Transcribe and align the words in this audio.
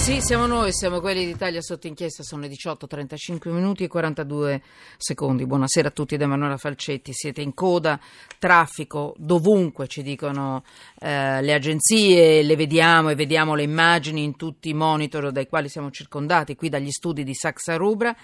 Sì, 0.00 0.22
siamo 0.22 0.46
noi, 0.46 0.72
siamo 0.72 0.98
quelli 0.98 1.26
d'Italia 1.26 1.60
sotto 1.60 1.86
inchiesta, 1.86 2.22
sono 2.22 2.40
le 2.40 2.48
18, 2.48 2.86
35 2.86 3.50
minuti 3.50 3.84
e 3.84 3.88
42 3.88 4.62
secondi. 4.96 5.44
Buonasera 5.44 5.88
a 5.88 5.90
tutti 5.90 6.16
da 6.16 6.24
Emanuela 6.24 6.56
Falcetti, 6.56 7.12
siete 7.12 7.42
in 7.42 7.52
coda, 7.52 8.00
traffico 8.38 9.14
dovunque, 9.18 9.88
ci 9.88 10.02
dicono 10.02 10.64
eh, 10.98 11.42
le 11.42 11.52
agenzie, 11.52 12.42
le 12.42 12.56
vediamo 12.56 13.10
e 13.10 13.14
vediamo 13.14 13.54
le 13.54 13.62
immagini 13.62 14.24
in 14.24 14.36
tutti 14.36 14.70
i 14.70 14.74
monitor 14.74 15.30
dai 15.32 15.46
quali 15.46 15.68
siamo 15.68 15.90
circondati, 15.90 16.56
qui 16.56 16.70
dagli 16.70 16.90
studi 16.90 17.22
di 17.22 17.34
Saxa 17.34 17.76
Rubra, 17.76 18.16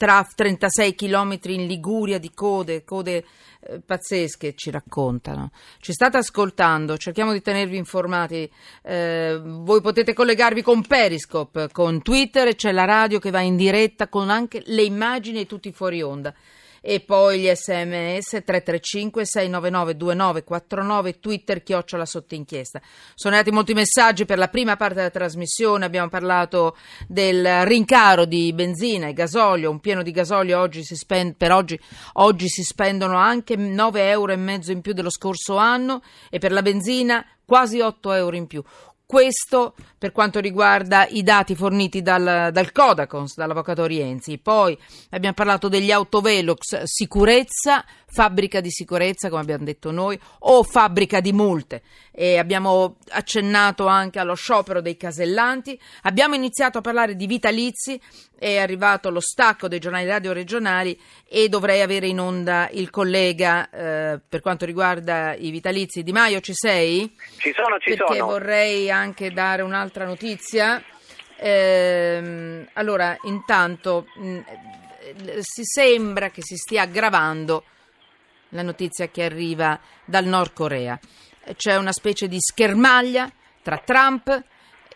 tra 0.00 0.26
36 0.34 0.94
chilometri 0.94 1.56
in 1.56 1.66
Liguria 1.66 2.18
di 2.18 2.30
code, 2.32 2.84
code 2.84 3.22
eh, 3.60 3.80
pazzesche 3.84 4.54
ci 4.54 4.70
raccontano. 4.70 5.50
Ci 5.78 5.92
state 5.92 6.16
ascoltando, 6.16 6.96
cerchiamo 6.96 7.32
di 7.32 7.42
tenervi 7.42 7.76
informati. 7.76 8.50
Eh, 8.80 9.38
voi 9.44 9.82
potete 9.82 10.14
collegarvi 10.14 10.62
con 10.62 10.86
Periscope, 10.86 11.68
con 11.70 12.00
Twitter 12.00 12.54
c'è 12.54 12.72
la 12.72 12.86
radio 12.86 13.18
che 13.18 13.28
va 13.28 13.40
in 13.40 13.56
diretta 13.56 14.08
con 14.08 14.30
anche 14.30 14.62
le 14.64 14.84
immagini 14.84 15.40
e 15.40 15.46
tutti 15.46 15.70
fuori 15.70 16.00
onda 16.00 16.32
e 16.80 17.00
poi 17.00 17.40
gli 17.40 17.50
sms 17.52 18.42
335 18.44 19.24
699 19.24 19.96
2949 19.96 21.20
twitter 21.20 21.62
chiocciola 21.62 22.06
sotto 22.06 22.34
inchiesta 22.34 22.80
sono 23.14 23.34
arrivati 23.34 23.54
molti 23.54 23.74
messaggi 23.74 24.24
per 24.24 24.38
la 24.38 24.48
prima 24.48 24.76
parte 24.76 24.94
della 24.96 25.10
trasmissione. 25.10 25.84
Abbiamo 25.84 26.08
parlato 26.08 26.76
del 27.06 27.64
rincaro 27.64 28.24
di 28.24 28.52
benzina 28.52 29.08
e 29.08 29.12
gasolio 29.12 29.70
un 29.70 29.80
pieno 29.80 30.02
di 30.02 30.10
gasolio 30.10 30.58
oggi 30.58 30.82
si 30.82 30.96
spende, 30.96 31.34
per 31.36 31.52
oggi, 31.52 31.78
oggi 32.14 32.48
si 32.48 32.62
spendono 32.62 33.16
anche 33.16 33.56
9 33.56 34.08
euro 34.10 34.32
e 34.32 34.36
mezzo 34.36 34.72
in 34.72 34.80
più 34.80 34.92
dello 34.92 35.10
scorso 35.10 35.56
anno 35.56 36.02
e 36.30 36.38
per 36.38 36.52
la 36.52 36.62
benzina 36.62 37.24
quasi 37.44 37.80
8 37.80 38.12
euro 38.12 38.36
in 38.36 38.46
più 38.46 38.62
questo 39.10 39.74
per 39.98 40.12
quanto 40.12 40.38
riguarda 40.38 41.04
i 41.08 41.24
dati 41.24 41.56
forniti 41.56 42.00
dal, 42.00 42.50
dal 42.52 42.70
Codacons, 42.70 43.34
dall'avvocato 43.34 43.84
Rienzi. 43.84 44.38
Poi 44.38 44.78
abbiamo 45.10 45.34
parlato 45.34 45.66
degli 45.66 45.90
autovelox, 45.90 46.82
sicurezza, 46.84 47.84
fabbrica 48.06 48.60
di 48.60 48.70
sicurezza, 48.70 49.28
come 49.28 49.40
abbiamo 49.40 49.64
detto 49.64 49.90
noi, 49.90 50.16
o 50.38 50.62
fabbrica 50.62 51.18
di 51.18 51.32
multe. 51.32 51.82
E 52.20 52.36
abbiamo 52.36 52.96
accennato 53.12 53.86
anche 53.86 54.18
allo 54.18 54.34
sciopero 54.34 54.82
dei 54.82 54.98
casellanti. 54.98 55.80
Abbiamo 56.02 56.34
iniziato 56.34 56.76
a 56.76 56.80
parlare 56.82 57.16
di 57.16 57.26
vitalizi, 57.26 57.98
è 58.38 58.58
arrivato 58.58 59.08
lo 59.08 59.20
stacco 59.20 59.68
dei 59.68 59.78
giornali 59.78 60.04
radio 60.06 60.34
regionali 60.34 61.00
e 61.26 61.48
dovrei 61.48 61.80
avere 61.80 62.08
in 62.08 62.20
onda 62.20 62.68
il 62.72 62.90
collega 62.90 63.70
eh, 63.70 64.20
per 64.28 64.42
quanto 64.42 64.66
riguarda 64.66 65.34
i 65.34 65.50
vitalizi. 65.50 66.02
Di 66.02 66.12
Maio, 66.12 66.40
ci 66.40 66.52
sei? 66.52 67.10
Ci 67.38 67.54
sono, 67.56 67.78
ci 67.78 67.96
Perché 67.96 68.16
sono. 68.18 68.26
vorrei 68.32 68.90
anche 68.90 69.32
dare 69.32 69.62
un'altra 69.62 70.04
notizia. 70.04 70.82
Ehm, 71.38 72.68
allora, 72.74 73.16
intanto 73.22 74.06
mh, 74.16 74.38
si 75.40 75.62
sembra 75.64 76.28
che 76.28 76.42
si 76.42 76.56
stia 76.56 76.82
aggravando 76.82 77.64
la 78.50 78.60
notizia 78.60 79.08
che 79.08 79.22
arriva 79.24 79.80
dal 80.04 80.26
Nord 80.26 80.52
Corea. 80.52 81.00
C'è 81.56 81.76
una 81.76 81.92
specie 81.92 82.28
di 82.28 82.36
schermaglia 82.38 83.30
tra 83.62 83.78
Trump 83.84 84.44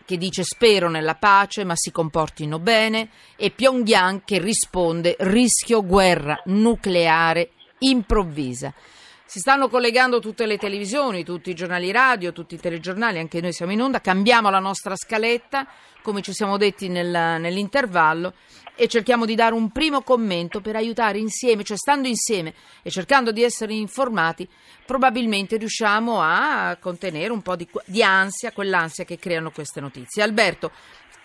che 0.05 0.17
dice 0.17 0.43
spero 0.43 0.89
nella 0.89 1.15
pace 1.15 1.63
ma 1.63 1.73
si 1.75 1.91
comportino 1.91 2.59
bene 2.59 3.09
e 3.35 3.49
Pyongyang 3.49 4.21
che 4.23 4.39
risponde 4.39 5.15
rischio 5.19 5.83
guerra 5.83 6.39
nucleare 6.45 7.51
improvvisa. 7.79 8.73
Si 9.27 9.39
stanno 9.39 9.67
collegando 9.69 10.19
tutte 10.19 10.45
le 10.45 10.57
televisioni, 10.57 11.23
tutti 11.23 11.49
i 11.49 11.55
giornali 11.55 11.91
radio, 11.91 12.31
tutti 12.31 12.55
i 12.55 12.59
telegiornali, 12.59 13.17
anche 13.17 13.41
noi 13.41 13.53
siamo 13.53 13.71
in 13.71 13.81
onda, 13.81 13.99
cambiamo 13.99 14.51
la 14.51 14.59
nostra 14.59 14.95
scaletta, 14.95 15.67
come 16.03 16.21
ci 16.21 16.31
siamo 16.31 16.57
detti 16.57 16.87
nel, 16.87 17.09
nell'intervallo, 17.41 18.33
e 18.75 18.87
cerchiamo 18.87 19.25
di 19.25 19.35
dare 19.35 19.53
un 19.53 19.71
primo 19.71 20.01
commento 20.01 20.61
per 20.61 20.75
aiutare 20.75 21.17
insieme, 21.17 21.63
cioè 21.63 21.77
stando 21.77 22.07
insieme 22.07 22.53
e 22.81 22.89
cercando 22.89 23.31
di 23.31 23.43
essere 23.43 23.73
informati, 23.73 24.47
probabilmente 24.85 25.57
riusciamo 25.57 26.21
a 26.21 26.77
contenere 26.79 27.31
un 27.31 27.41
po' 27.41 27.55
di, 27.55 27.67
di 27.85 28.03
ansia, 28.03 28.51
quell'ansia 28.51 29.05
che 29.05 29.17
creano 29.17 29.51
queste 29.51 29.79
notizie. 29.79 30.23
Alberto, 30.23 30.71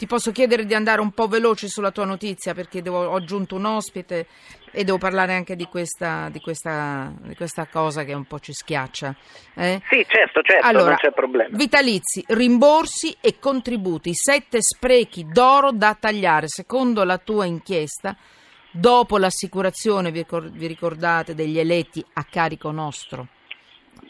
ti 0.00 0.06
posso 0.06 0.32
chiedere 0.32 0.64
di 0.64 0.72
andare 0.72 1.02
un 1.02 1.10
po' 1.10 1.28
veloce 1.28 1.68
sulla 1.68 1.90
tua 1.90 2.06
notizia 2.06 2.54
perché 2.54 2.80
devo, 2.80 3.04
ho 3.04 3.16
aggiunto 3.16 3.56
un 3.56 3.66
ospite 3.66 4.26
e 4.70 4.82
devo 4.82 4.96
parlare 4.96 5.34
anche 5.34 5.56
di 5.56 5.66
questa, 5.66 6.30
di 6.30 6.40
questa, 6.40 7.12
di 7.20 7.34
questa 7.36 7.66
cosa 7.66 8.02
che 8.02 8.14
un 8.14 8.24
po' 8.24 8.38
ci 8.38 8.54
schiaccia. 8.54 9.14
Eh? 9.54 9.82
Sì, 9.90 10.06
certo, 10.08 10.40
certo, 10.40 10.66
allora, 10.66 10.86
non 10.86 10.96
c'è 10.96 11.12
problema. 11.12 11.54
Vitalizi, 11.54 12.24
rimborsi 12.28 13.14
e 13.20 13.38
contributi, 13.38 14.14
sette 14.14 14.62
sprechi 14.62 15.26
d'oro 15.26 15.70
da 15.70 15.94
tagliare. 16.00 16.48
Secondo 16.48 17.04
la 17.04 17.18
tua 17.18 17.44
inchiesta, 17.44 18.16
dopo 18.70 19.18
l'assicurazione, 19.18 20.10
vi 20.12 20.66
ricordate, 20.66 21.34
degli 21.34 21.58
eletti 21.58 22.02
a 22.14 22.24
carico 22.24 22.70
nostro, 22.70 23.28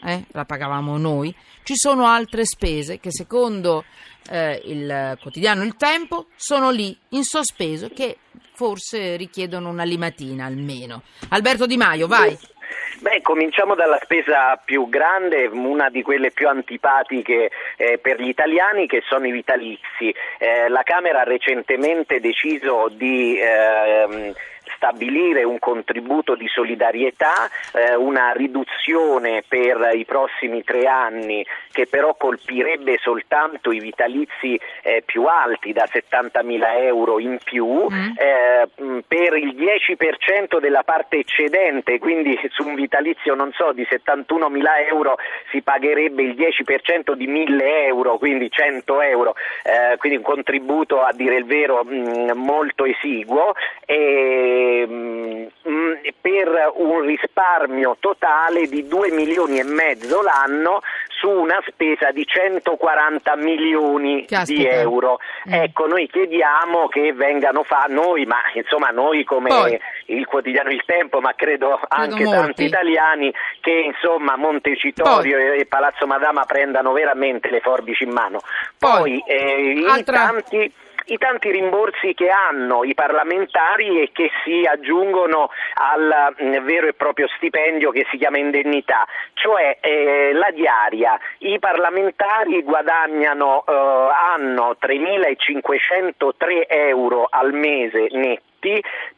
eh, 0.03 0.25
la 0.31 0.45
pagavamo 0.45 0.97
noi, 0.97 1.33
ci 1.63 1.75
sono 1.75 2.05
altre 2.05 2.45
spese 2.45 2.99
che 2.99 3.11
secondo 3.11 3.83
eh, 4.29 4.61
il 4.65 5.17
quotidiano 5.21 5.63
Il 5.63 5.75
Tempo 5.75 6.27
sono 6.35 6.69
lì 6.69 6.97
in 7.09 7.23
sospeso 7.23 7.89
che 7.89 8.17
forse 8.53 9.15
richiedono 9.15 9.69
una 9.69 9.83
limatina 9.83 10.45
almeno. 10.45 11.03
Alberto 11.29 11.65
Di 11.65 11.77
Maio, 11.77 12.07
vai. 12.07 12.37
Beh, 12.99 13.21
cominciamo 13.21 13.73
dalla 13.73 13.99
spesa 14.01 14.61
più 14.63 14.87
grande, 14.87 15.47
una 15.47 15.89
di 15.89 16.03
quelle 16.03 16.31
più 16.31 16.47
antipatiche 16.47 17.49
eh, 17.75 17.97
per 17.97 18.21
gli 18.21 18.27
italiani 18.27 18.85
che 18.85 19.01
sono 19.07 19.25
i 19.25 19.31
vitalizi. 19.31 20.13
Eh, 20.37 20.69
la 20.69 20.83
Camera 20.83 21.21
ha 21.21 21.23
recentemente 21.23 22.19
deciso 22.19 22.89
di 22.91 23.39
ehm, 23.39 24.33
stabilire 24.75 25.43
un 25.43 25.59
contributo 25.59 26.35
di 26.35 26.47
solidarietà, 26.47 27.49
eh, 27.73 27.95
una 27.95 28.31
riduzione 28.31 29.43
per 29.47 29.91
i 29.93 30.05
prossimi 30.05 30.63
tre 30.63 30.85
anni 30.85 31.45
che 31.71 31.87
però 31.87 32.15
colpirebbe 32.15 32.97
soltanto 33.01 33.71
i 33.71 33.79
vitalizi 33.79 34.59
eh, 34.83 35.03
più 35.05 35.25
alti 35.25 35.71
da 35.71 35.87
70.000 35.89 36.83
euro 36.83 37.19
in 37.19 37.37
più 37.43 37.87
mm. 37.89 38.11
eh, 38.17 38.67
per 39.07 39.37
il 39.37 39.55
10% 39.55 40.59
della 40.59 40.83
parte 40.83 41.17
eccedente, 41.17 41.99
quindi 41.99 42.37
su 42.51 42.67
un 42.67 42.75
vitalizio 42.75 43.35
non 43.35 43.51
so 43.53 43.71
di 43.71 43.87
71.000 43.89 44.63
euro 44.89 45.15
si 45.49 45.61
pagherebbe 45.61 46.23
il 46.23 46.35
10% 46.35 47.13
di 47.13 47.27
1.000 47.27 47.59
euro, 47.85 48.17
quindi 48.17 48.49
100 48.49 49.01
euro, 49.01 49.35
eh, 49.63 49.97
quindi 49.97 50.17
un 50.17 50.23
contributo 50.23 51.01
a 51.01 51.11
dire 51.13 51.37
il 51.37 51.45
vero 51.45 51.83
mh, 51.83 52.31
molto 52.35 52.85
esiguo. 52.85 53.53
E, 53.85 54.60
Ehm, 54.61 55.49
mm, 55.67 55.91
per 56.21 56.71
un 56.75 57.01
risparmio 57.01 57.97
totale 57.99 58.67
di 58.67 58.87
2 58.87 59.11
milioni 59.11 59.59
e 59.59 59.63
mezzo 59.63 60.21
l'anno 60.21 60.81
su 61.07 61.29
una 61.29 61.61
spesa 61.67 62.11
di 62.11 62.25
140 62.25 63.35
milioni 63.35 64.25
Caspita. 64.25 64.61
di 64.61 64.67
euro. 64.67 65.19
Mm. 65.49 65.53
Ecco, 65.53 65.87
noi 65.87 66.07
chiediamo 66.07 66.87
che 66.87 67.13
vengano 67.13 67.63
fatti, 67.63 67.93
noi, 67.93 68.25
ma 68.25 68.37
insomma 68.53 68.89
noi 68.89 69.23
come 69.23 69.49
Poi. 69.49 69.79
il 70.07 70.25
quotidiano 70.25 70.69
Il 70.69 70.83
Tempo, 70.85 71.19
ma 71.19 71.33
credo, 71.35 71.79
credo 71.79 71.87
anche 71.89 72.23
molti. 72.23 72.39
tanti 72.39 72.63
italiani, 72.65 73.33
che 73.59 73.71
insomma 73.71 74.35
Montecitorio 74.35 75.37
Poi. 75.37 75.59
e 75.59 75.65
Palazzo 75.65 76.07
Madama 76.07 76.43
prendano 76.45 76.91
veramente 76.91 77.49
le 77.49 77.59
forbici 77.61 78.03
in 78.03 78.11
mano. 78.11 78.39
Poi, 78.77 78.99
Poi 78.99 79.23
eh, 79.27 79.85
Altra... 79.87 80.27
tanti 80.27 80.71
i 81.05 81.17
tanti 81.17 81.51
rimborsi 81.51 82.13
che 82.13 82.29
hanno 82.29 82.83
i 82.83 82.93
parlamentari 82.93 84.01
e 84.01 84.11
che 84.11 84.29
si 84.43 84.65
aggiungono 84.65 85.49
al 85.73 86.35
mm, 86.41 86.65
vero 86.65 86.87
e 86.87 86.93
proprio 86.93 87.27
stipendio 87.35 87.91
che 87.91 88.05
si 88.09 88.17
chiama 88.17 88.37
indennità, 88.37 89.05
cioè 89.33 89.77
eh, 89.81 90.31
la 90.33 90.51
diaria. 90.51 91.19
I 91.39 91.59
parlamentari 91.59 92.61
guadagnano, 92.63 93.63
eh, 93.67 93.73
hanno 93.73 94.75
3.503 94.79 96.65
euro 96.67 97.27
al 97.29 97.53
mese 97.53 98.07
netti 98.11 98.49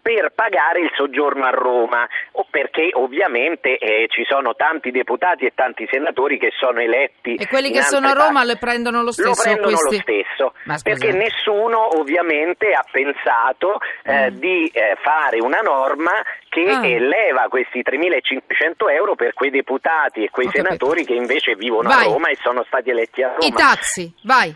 per 0.02 0.32
pagare 0.34 0.82
il 0.82 0.92
soggiorno 0.96 1.46
a 1.46 1.50
Roma, 1.50 2.08
perché 2.50 2.90
ovviamente 2.94 3.78
eh, 3.78 4.08
ci 4.10 4.24
sono 4.28 4.56
tanti 4.56 4.92
deputati 4.92 5.46
e 5.46 5.52
tanti 5.54 5.88
senatori 5.92 6.38
che 6.38 6.52
sono 6.58 6.80
eletti. 6.80 7.36
E 7.36 7.48
quelli 7.48 7.72
che 7.72 7.82
sono 7.82 8.08
a 8.08 8.14
Roma 8.14 8.44
le 8.44 8.58
prendono 8.58 9.04
lo 9.04 9.12
stesso? 9.12 9.30
Lo 9.30 9.36
prendono 9.36 9.78
questi... 9.78 9.96
lo 9.96 10.02
stesso, 10.02 10.54
perché 10.84 11.12
nessuno 11.12 12.00
ovviamente 12.00 12.72
ha 12.72 12.86
pensato 12.90 13.80
eh, 14.04 14.32
mm. 14.32 14.38
di 14.38 14.68
eh, 14.68 14.98
fare 15.02 15.40
una 15.40 15.60
norma 15.60 16.12
che 16.50 16.70
ah. 16.70 16.86
eleva 16.86 17.48
questi 17.50 17.82
3.500 17.82 18.92
euro 18.92 19.16
per 19.16 19.34
quei 19.34 19.50
deputati 19.50 20.24
e 20.24 20.30
quei 20.30 20.48
Ho 20.48 20.52
senatori 20.52 21.04
capito. 21.04 21.14
che 21.14 21.20
invece 21.20 21.56
vivono 21.56 21.90
vai. 21.90 22.06
a 22.06 22.12
Roma 22.12 22.30
e 22.30 22.38
sono 22.42 22.64
stati 22.68 22.92
eletti 22.92 23.24
a 23.24 23.30
Roma. 23.30 23.46
I 23.46 23.52
taxi, 23.52 24.14
vai. 24.24 24.56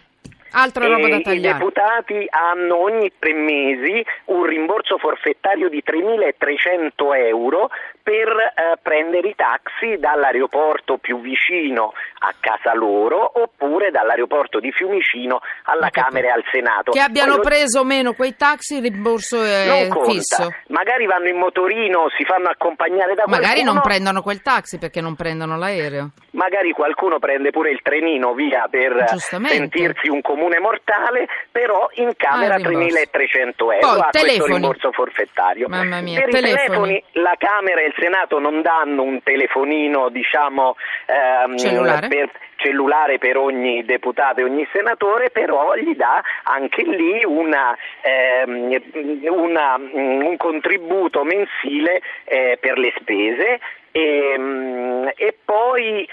Altra 0.52 0.88
roba 0.88 1.08
da 1.08 1.20
tagliare. 1.20 1.58
I 1.58 1.60
deputati 1.60 2.26
hanno 2.30 2.82
ogni 2.82 3.12
tre 3.20 3.34
mesi 3.34 4.04
un 4.26 4.44
rimborso 4.44 4.98
forfettario 4.98 5.70
di 5.70 5.84
3.300 5.86 6.92
euro 7.28 7.70
per 8.02 8.30
eh, 8.30 8.78
prendere 8.82 9.30
i 9.30 9.36
taxi 9.36 9.98
dall'aeroporto 10.00 10.98
più 10.98 11.20
vicino 11.20 11.92
a 12.20 12.34
casa 12.40 12.74
loro 12.74 13.42
oppure 13.42 13.92
dall'aeroporto 13.92 14.60
di 14.60 14.72
Fiumicino 14.72 15.42
alla 15.64 15.90
Camera 15.90 16.28
e 16.28 16.32
al 16.32 16.44
Senato. 16.50 16.92
Che 16.92 17.02
abbiano 17.02 17.36
Poi 17.36 17.44
preso 17.44 17.82
o 17.82 17.84
meno 17.84 18.14
quei 18.14 18.36
taxi, 18.36 18.78
il 18.78 18.84
rimborso 18.84 19.44
è 19.44 19.90
fisso. 20.06 20.54
Magari 20.68 21.06
vanno 21.06 21.28
in 21.28 21.38
motorino, 21.38 22.08
si 22.18 22.24
fanno 22.24 22.48
accompagnare 22.48 23.14
da 23.14 23.24
Magari 23.28 23.62
qualcuno. 23.62 23.74
non 23.74 23.82
prendono 23.82 24.22
quel 24.22 24.42
taxi 24.42 24.78
perché 24.78 25.02
non 25.02 25.16
prendono 25.16 25.58
l'aereo. 25.58 26.12
Magari 26.32 26.72
qualcuno 26.72 27.20
prende 27.20 27.50
pure 27.50 27.72
il 27.72 27.82
trenino 27.82 28.34
via 28.34 28.68
per 28.70 29.06
sentirsi 29.18 30.08
un 30.08 30.22
comune 30.38 30.60
mortale, 30.60 31.28
però 31.51 31.89
in 31.95 32.12
camera 32.16 32.56
ah, 32.56 32.60
3.300 32.60 33.54
euro 33.57 33.80
Poi, 33.80 34.00
a 34.00 34.10
telefoni. 34.12 34.12
questo 34.12 34.45
rimborso 34.45 34.92
forfettario. 34.92 35.68
Mamma 35.68 36.01
mia, 36.01 36.22
per 36.22 36.30
telefoni. 36.30 36.54
i 36.54 36.66
telefoni 36.66 37.04
la 37.13 37.36
Camera 37.38 37.81
e 37.81 37.88
il 37.88 37.94
Senato 37.98 38.39
non 38.39 38.62
danno 38.62 39.01
un 39.01 39.22
telefonino, 39.24 40.10
diciamo, 40.10 40.75
ehm, 41.07 41.57
cellulare. 41.57 42.07
Per, 42.07 42.30
cellulare 42.57 43.19
per 43.19 43.38
ogni 43.38 43.86
deputato 43.86 44.39
e 44.39 44.44
ogni 44.44 44.68
senatore, 44.72 45.30
però 45.30 45.75
gli 45.75 45.95
dà 45.95 46.24
anche 46.44 46.81
lì 46.81 47.24
una, 47.24 47.78
ehm, 48.01 48.81
una, 49.30 49.75
un 49.92 50.36
contributo 50.38 51.24
mensile 51.24 52.01
eh, 52.25 52.57
per 52.60 52.80
le 52.80 52.94
spese 52.98 53.60
e, 53.92 54.31
ehm, 54.33 55.12
e 55.16 55.36
poi 55.44 56.07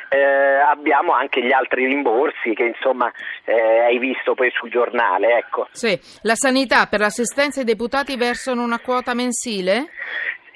abbiamo 0.75 1.13
anche 1.13 1.43
gli 1.43 1.53
altri 1.53 1.87
rimborsi 1.87 2.53
che 2.55 2.65
insomma 2.65 3.11
eh, 3.45 3.81
hai 3.81 3.99
visto 3.99 4.35
poi 4.35 4.51
sul 4.53 4.71
giornale. 4.71 5.39
Ecco. 5.39 5.69
Sì. 5.73 5.99
La 6.23 6.35
sanità 6.35 6.87
per 6.87 7.01
l'assistenza 7.01 7.61
ai 7.61 7.67
deputati 7.67 8.17
versano 8.17 8.63
una 8.63 8.79
quota 8.81 9.15
mensile? 9.15 9.89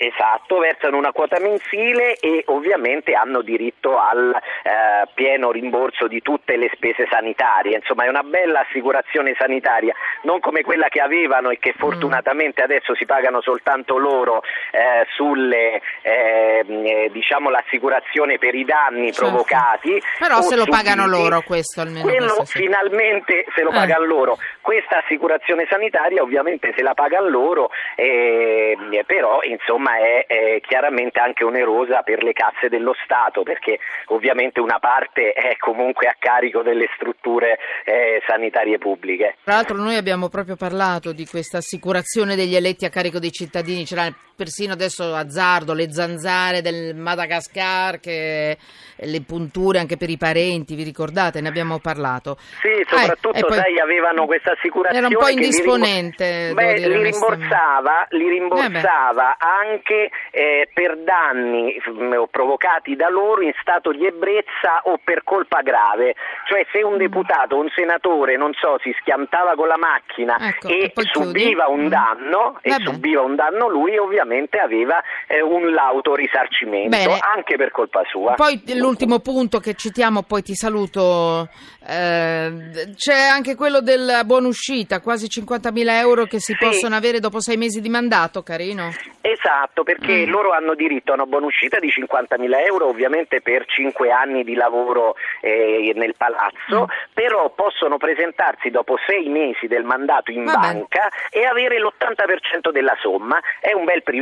Esatto, 0.01 0.59
versano 0.59 0.97
una 0.97 1.11
quota 1.11 1.41
mensile 1.41 2.15
e 2.21 2.45
ovviamente 2.47 3.15
hanno 3.15 3.43
diritto 3.43 3.99
al 3.99 4.33
eh, 4.33 5.09
pieno 5.13 5.51
rimborso 5.51 6.07
di 6.07 6.23
tutte 6.23 6.57
le 6.57 6.71
spese 6.73 7.09
sanitarie, 7.11 7.75
insomma 7.79 8.05
è 8.05 8.09
una 8.09 8.23
bella 8.23 8.61
assicurazione 8.61 9.35
sanitaria, 9.37 9.93
non 10.23 10.39
come 10.39 10.63
quella 10.63 10.87
che 10.87 11.01
avevano 11.01 11.51
e 11.51 11.59
che 11.59 11.75
mm. 11.75 11.81
fortunatamente 11.81 12.63
adesso 12.63 12.95
si 12.95 13.07
pagano 13.07 13.41
soltanto 13.41 13.99
loro 13.99 14.43
eh, 14.71 15.05
sulle 15.17 15.83
ehm, 16.03 16.87
eh, 16.87 17.09
diciamo 17.11 17.51
l'assicurazione 17.51 18.39
per 18.39 18.55
i 18.55 18.65
danni 18.65 19.13
certo. 19.13 19.31
provocati. 19.31 20.01
Però 20.21 20.41
se 20.43 20.55
lo 20.55 20.67
pagano 20.67 21.09
loro 21.09 21.41
questo 21.41 21.81
almeno. 21.81 22.03
Quello 22.03 22.35
questo 22.37 22.59
finalmente 22.61 23.47
se 23.53 23.63
lo 23.63 23.71
eh. 23.71 23.75
pagano 23.75 24.05
loro. 24.05 24.39
Questa 24.61 24.99
assicurazione 24.99 25.67
sanitaria 25.69 26.23
ovviamente 26.23 26.73
se 26.77 26.83
la 26.83 26.95
pagano 26.95 27.29
loro, 27.29 27.71
ehm, 27.97 29.01
però 29.05 29.41
insomma 29.43 29.88
insomma 29.89 29.97
è, 29.97 30.27
è, 30.27 30.61
chiaramente 30.61 31.19
anche 31.21 31.45
onerosa 31.45 32.03
per 32.03 32.23
le 32.23 32.33
casse 32.33 32.69
dello 32.69 32.95
Stato 33.05 33.43
perché 33.43 33.79
ovviamente 34.07 34.61
una 34.61 34.79
parte 34.79 35.33
è 35.33 35.57
comunque 35.57 36.07
a 36.07 36.17
carico 36.19 36.63
delle 36.63 36.89
strutture 36.95 37.59
eh, 37.85 38.23
sanitarie 38.27 38.79
pubbliche. 38.79 39.37
Tra 39.45 39.55
l'altro 39.55 39.77
noi 39.77 39.97
abbiamo 39.97 40.29
proprio 40.29 40.57
parlato 40.57 41.13
di 41.13 41.27
questa 41.27 41.59
assicurazione 41.59 42.37
degli 42.37 42.55
eletti 42.55 42.85
a 42.85 42.91
carico 42.91 43.19
dei 43.19 43.33
cittadini, 43.33 43.85
c'era 43.85 44.07
persino 44.39 44.73
adesso 44.73 45.17
azzardo 45.17 45.75
le 45.75 45.91
zanzare 45.91 46.63
del 46.63 46.95
Madagascar, 46.95 47.99
che, 47.99 48.57
le 48.95 49.23
punture 49.27 49.81
anche 49.81 49.97
per 49.97 50.11
i 50.11 50.17
parenti, 50.17 50.77
vi 50.77 50.85
ricordate? 50.85 51.41
Ne 51.41 51.49
abbiamo 51.49 51.81
parlato. 51.81 52.37
Sì, 52.63 52.71
soprattutto 52.87 53.37
eh, 53.37 53.41
poi, 53.41 53.57
sai, 53.57 53.81
avevano 53.81 54.27
questa 54.27 54.53
assicurazione. 54.53 55.07
Era 55.07 55.09
un 55.09 55.21
po' 55.21 55.29
indisponente. 55.29 56.49
Li, 56.49 56.55
beh, 56.55 56.79
li 56.79 57.03
rimborsava, 57.03 58.07
li 58.11 58.29
rimborsava 58.29 59.33
eh 59.33 59.47
anche 59.49 60.11
eh, 60.31 60.69
per 60.73 60.99
danni 60.99 61.75
mm, 61.91 62.23
provocati 62.31 62.95
da 62.95 63.09
loro 63.09 63.43
in 63.43 63.53
stato 63.61 63.91
di 63.91 64.07
ebbrezza 64.07 64.83
o 64.85 65.01
per 65.03 65.25
colpa 65.25 65.63
grave. 65.63 66.15
Cioè 66.47 66.65
se 66.71 66.85
un 66.85 66.95
mm. 66.95 66.99
deputato, 66.99 67.59
un 67.59 67.69
senatore, 67.75 68.37
non 68.37 68.53
so, 68.55 68.79
si 68.83 68.95
schiantava 69.01 69.57
con 69.57 69.67
la 69.67 69.79
macchina 69.79 70.37
ecco, 70.39 70.69
e, 70.69 70.93
subiva 70.95 71.67
un 71.67 71.87
mm. 71.87 71.89
danno, 71.89 72.59
e 72.63 72.71
subiva 72.79 73.23
un 73.23 73.35
danno 73.35 73.69
lui 73.69 73.97
ovviamente 73.97 74.28
ovviamente 74.29 74.59
aveva 74.59 75.03
eh, 75.27 75.41
un 75.41 75.73
lauto 75.73 76.15
risarcimento 76.15 76.91
Bene. 76.91 77.19
anche 77.35 77.57
per 77.57 77.71
colpa 77.71 78.03
sua. 78.11 78.35
Poi 78.35 78.63
l'ultimo 78.77 79.21
punto 79.21 79.59
che 79.59 79.75
citiamo, 79.75 80.23
poi 80.23 80.43
ti 80.43 80.55
saluto, 80.55 81.49
eh, 81.87 82.93
c'è 82.95 83.19
anche 83.33 83.55
quello 83.57 83.81
della 83.81 84.25
buona 84.25 84.49
uscita, 84.49 85.01
quasi 85.01 85.27
50.000 85.27 85.89
euro 86.01 86.25
che 86.27 86.39
si 86.39 86.53
sì. 86.53 86.59
possono 86.59 86.95
avere 86.95 87.19
dopo 87.19 87.41
sei 87.41 87.57
mesi 87.57 87.81
di 87.81 87.89
mandato, 87.89 88.43
carino. 88.43 88.91
Esatto, 89.21 89.83
perché 89.83 90.27
mm. 90.27 90.31
loro 90.31 90.53
hanno 90.53 90.75
diritto 90.75 91.13
a 91.13 91.15
una 91.15 91.27
buona 91.27 91.47
uscita 91.47 91.79
di 91.79 91.89
50.000 91.89 92.67
euro, 92.67 92.89
ovviamente 92.89 93.41
per 93.41 93.65
5 93.67 94.11
anni 94.11 94.45
di 94.45 94.55
lavoro 94.55 95.17
eh, 95.41 95.93
nel 95.95 96.15
palazzo, 96.17 96.85
mm. 96.85 97.13
però 97.13 97.51
possono 97.51 97.97
presentarsi 97.97 98.71
dopo 98.71 98.97
sei 99.07 99.29
mesi 99.29 99.67
del 99.67 99.85
mandato 99.85 100.31
in 100.31 100.45
Vabbè. 100.45 100.59
banca 100.59 101.09
e 101.31 101.45
avere 101.45 101.79
l'80% 101.79 102.71
della 102.71 102.97
somma. 103.01 103.39
È 103.61 103.73
un 103.73 103.85
bel 103.85 104.03
privilegio, 104.03 104.18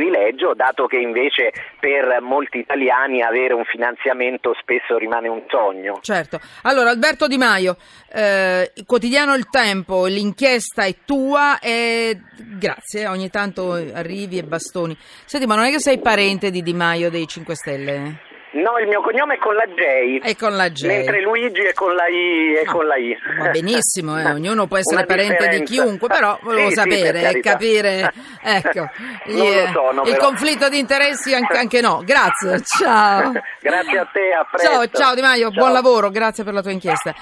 dato 0.53 0.85
che 0.87 0.97
invece 0.97 1.51
per 1.79 2.21
molti 2.21 2.59
italiani 2.59 3.21
avere 3.21 3.53
un 3.53 3.63
finanziamento 3.65 4.53
spesso 4.59 4.97
rimane 4.97 5.27
un 5.27 5.43
sogno. 5.47 5.99
Certo. 6.01 6.39
Allora, 6.63 6.89
Alberto 6.89 7.27
Di 7.27 7.37
Maio, 7.37 7.77
eh, 8.11 8.71
quotidiano 8.85 9.33
Il 9.35 9.49
Tempo, 9.49 10.05
l'inchiesta 10.05 10.83
è 10.83 10.95
tua 11.05 11.59
e 11.59 12.19
grazie, 12.57 13.07
ogni 13.07 13.29
tanto 13.29 13.71
arrivi 13.73 14.37
e 14.37 14.43
bastoni. 14.43 14.97
Senti, 15.25 15.45
ma 15.47 15.55
non 15.55 15.65
è 15.65 15.71
che 15.71 15.79
sei 15.79 15.99
parente 15.99 16.51
di 16.51 16.61
Di 16.61 16.73
Maio 16.73 17.09
dei 17.09 17.27
5 17.27 17.55
Stelle? 17.55 18.26
No, 18.57 18.79
il 18.79 18.87
mio 18.87 19.01
cognome 19.01 19.35
è 19.35 19.37
con 19.37 19.53
la 19.53 19.65
J. 19.65 20.19
È 20.19 20.35
con 20.35 20.55
la 20.55 20.69
J. 20.71 20.87
Mentre 20.87 21.21
Luigi 21.21 21.61
è 21.61 21.73
con 21.73 21.93
la 21.93 22.07
I. 22.07 22.53
È 22.55 22.63
no, 22.65 22.71
con 22.71 22.87
la 22.87 22.95
I. 22.95 23.15
Va 23.37 23.49
benissimo, 23.49 24.19
eh, 24.19 24.31
ognuno 24.31 24.65
può 24.65 24.77
essere 24.77 25.05
parente 25.05 25.47
di 25.49 25.63
chiunque, 25.63 26.07
però 26.07 26.39
volevo 26.41 26.69
sì, 26.69 26.75
sapere 26.75 27.21
e 27.21 27.31
sì, 27.33 27.39
capire 27.41 28.11
ecco, 28.41 28.89
gli, 29.25 29.43
sono, 29.71 30.03
il 30.03 30.17
conflitto 30.17 30.69
di 30.69 30.79
interessi 30.79 31.35
anche, 31.35 31.55
anche, 31.55 31.81
no. 31.81 32.01
Grazie, 32.03 32.61
ciao. 32.63 33.31
grazie 33.61 33.99
a 33.99 34.09
te, 34.11 34.33
a 34.33 34.47
presto. 34.49 34.71
Ciao, 34.71 34.87
ciao 34.87 35.15
Di 35.15 35.21
Maio, 35.21 35.51
ciao. 35.51 35.59
buon 35.59 35.71
lavoro, 35.71 36.09
grazie 36.09 36.43
per 36.43 36.53
la 36.53 36.61
tua 36.63 36.71
inchiesta. 36.71 37.13